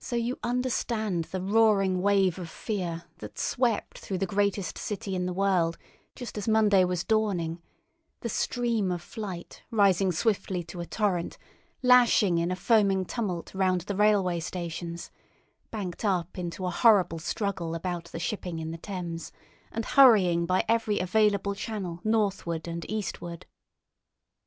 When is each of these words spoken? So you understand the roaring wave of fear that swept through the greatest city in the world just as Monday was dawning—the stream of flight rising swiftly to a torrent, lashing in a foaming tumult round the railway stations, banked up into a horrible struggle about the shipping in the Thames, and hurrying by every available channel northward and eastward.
So 0.00 0.16
you 0.16 0.38
understand 0.42 1.24
the 1.24 1.42
roaring 1.42 2.00
wave 2.00 2.38
of 2.38 2.48
fear 2.48 3.04
that 3.18 3.38
swept 3.38 3.98
through 3.98 4.16
the 4.16 4.24
greatest 4.26 4.78
city 4.78 5.14
in 5.14 5.26
the 5.26 5.32
world 5.34 5.76
just 6.16 6.38
as 6.38 6.48
Monday 6.48 6.84
was 6.86 7.04
dawning—the 7.04 8.28
stream 8.30 8.90
of 8.90 9.02
flight 9.02 9.62
rising 9.70 10.10
swiftly 10.10 10.62
to 10.64 10.80
a 10.80 10.86
torrent, 10.86 11.36
lashing 11.82 12.38
in 12.38 12.50
a 12.50 12.56
foaming 12.56 13.04
tumult 13.04 13.52
round 13.54 13.82
the 13.82 13.94
railway 13.94 14.40
stations, 14.40 15.10
banked 15.70 16.02
up 16.02 16.38
into 16.38 16.64
a 16.64 16.70
horrible 16.70 17.18
struggle 17.18 17.74
about 17.74 18.04
the 18.06 18.18
shipping 18.18 18.58
in 18.58 18.70
the 18.70 18.78
Thames, 18.78 19.32
and 19.70 19.84
hurrying 19.84 20.46
by 20.46 20.64
every 20.66 20.98
available 20.98 21.54
channel 21.54 22.00
northward 22.04 22.66
and 22.66 22.90
eastward. 22.90 23.44